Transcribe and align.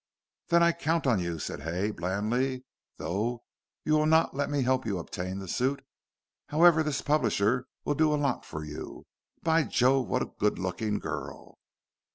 "Then 0.47 0.63
I 0.63 0.71
count 0.71 1.05
on 1.05 1.19
you," 1.19 1.37
said 1.37 1.61
Hay, 1.61 1.91
blandly, 1.91 2.63
"though 2.97 3.43
you 3.85 3.93
will 3.93 4.07
not 4.07 4.33
let 4.35 4.49
me 4.49 4.63
help 4.63 4.83
you 4.83 4.93
to 4.93 4.97
obtain 4.97 5.37
the 5.37 5.47
suit. 5.47 5.85
However, 6.47 6.81
this 6.81 7.03
publisher 7.03 7.67
will 7.85 7.93
do 7.93 8.11
a 8.11 8.15
lot 8.17 8.43
for 8.43 8.63
you. 8.65 9.05
By 9.43 9.61
Jove, 9.61 10.07
what 10.07 10.23
a 10.23 10.31
good 10.39 10.57
looking 10.57 10.97
girl." 10.97 11.59